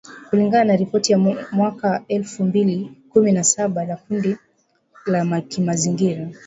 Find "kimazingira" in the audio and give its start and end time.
5.41-6.29